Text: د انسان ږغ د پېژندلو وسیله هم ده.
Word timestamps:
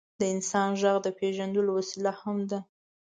د 0.19 0.21
انسان 0.33 0.69
ږغ 0.81 0.97
د 1.03 1.07
پېژندلو 1.19 1.69
وسیله 1.77 2.11
هم 2.21 2.37
ده. 2.49 2.59